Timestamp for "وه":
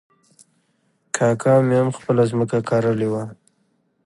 3.11-3.23